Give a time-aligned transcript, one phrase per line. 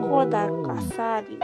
[0.00, 1.38] 小高さり。